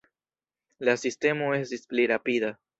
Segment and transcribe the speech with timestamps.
[0.89, 2.55] La sistemo estis pli rapida.